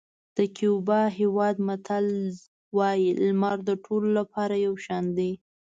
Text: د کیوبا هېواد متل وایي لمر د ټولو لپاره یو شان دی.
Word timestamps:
د 0.37 0.39
کیوبا 0.55 1.01
هېواد 1.19 1.55
متل 1.67 2.07
وایي 2.77 3.09
لمر 3.25 3.57
د 3.69 3.71
ټولو 3.85 4.09
لپاره 4.19 4.55
یو 4.65 4.73
شان 4.85 5.05
دی. 5.17 5.31